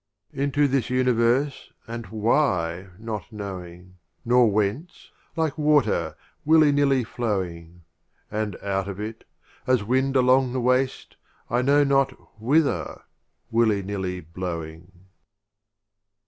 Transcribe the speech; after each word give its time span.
XXIX. 0.33 0.39
Into 0.41 0.67
this 0.67 0.89
Universe, 0.89 1.71
and 1.85 2.07
Why 2.07 2.87
not 2.97 3.31
knowing 3.31 3.97
Nor 4.25 4.49
Whence, 4.51 5.11
like 5.35 5.59
Water 5.59 6.15
willy 6.43 6.71
nilly 6.71 7.03
flowing; 7.03 7.83
And 8.31 8.55
out 8.63 8.87
of 8.87 8.99
it, 8.99 9.25
as 9.67 9.83
Wind 9.83 10.15
along 10.15 10.53
the 10.53 10.59
Waste, 10.59 11.17
I 11.51 11.61
know 11.61 11.83
not 11.83 12.13
Whither, 12.41 13.03
willy 13.51 13.83
nilly 13.83 14.21
blowing. 14.21 15.03